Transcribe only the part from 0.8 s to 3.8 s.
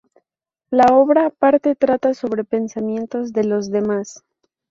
otra parte trata sobre pensamientos de los